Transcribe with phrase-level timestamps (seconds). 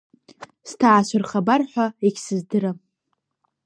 [0.69, 2.77] Сҭаацәа рхабар ҳәа егьсыздырам.